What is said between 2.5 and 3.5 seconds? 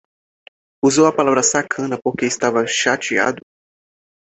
chateado